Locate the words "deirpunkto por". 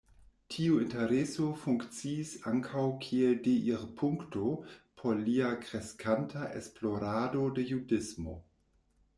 3.49-5.23